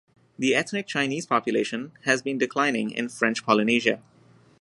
[0.39, 4.01] The ethnic Chinese population has been declining in French Polynesia.